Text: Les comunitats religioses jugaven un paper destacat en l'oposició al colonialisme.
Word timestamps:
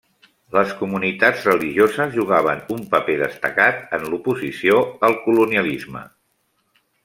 Les 0.55 0.71
comunitats 0.77 1.43
religioses 1.47 2.15
jugaven 2.15 2.65
un 2.77 2.81
paper 2.95 3.19
destacat 3.21 3.95
en 3.99 4.09
l'oposició 4.15 4.81
al 5.11 5.19
colonialisme. 5.29 6.07